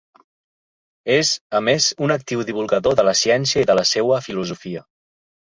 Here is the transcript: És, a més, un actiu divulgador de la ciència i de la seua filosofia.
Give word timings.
És, 1.15 1.33
a 1.59 1.61
més, 1.67 1.89
un 2.07 2.13
actiu 2.15 2.41
divulgador 2.49 2.97
de 3.01 3.07
la 3.09 3.15
ciència 3.21 3.67
i 3.67 3.69
de 3.73 3.77
la 3.83 3.85
seua 3.93 4.21
filosofia. 4.31 4.85